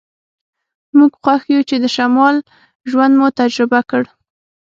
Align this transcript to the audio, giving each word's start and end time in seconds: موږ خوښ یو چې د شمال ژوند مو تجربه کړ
موږ 0.97 1.11
خوښ 1.23 1.41
یو 1.53 1.61
چې 1.69 1.75
د 1.83 1.85
شمال 1.95 2.35
ژوند 2.89 3.13
مو 3.19 3.27
تجربه 3.39 3.79
کړ 3.89 4.03